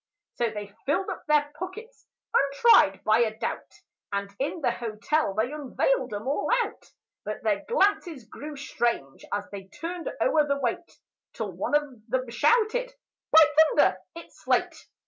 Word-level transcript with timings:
So 0.37 0.49
they 0.49 0.73
filled 0.87 1.11
up 1.11 1.27
their 1.27 1.51
pockets, 1.59 2.07
untried 2.33 3.03
by 3.03 3.19
a 3.19 3.37
doubt, 3.37 3.71
And 4.11 4.31
in 4.39 4.59
the 4.61 4.71
hotel 4.71 5.35
they 5.35 5.51
unveiled 5.51 6.11
'em 6.11 6.27
all 6.27 6.49
out; 6.63 6.91
But 7.23 7.43
their 7.43 7.63
glances 7.67 8.23
grew 8.25 8.55
strange 8.57 9.23
as 9.31 9.43
they 9.51 9.67
turned 9.67 10.09
o'er 10.19 10.47
the 10.47 10.57
weight, 10.57 10.97
Till 11.33 11.51
one 11.51 11.75
of 11.75 11.83
them 12.09 12.27
shouted, 12.31 12.91
"By 13.31 13.45
thunder, 13.75 13.95
it's 14.15 14.41
slate!" 14.43 14.87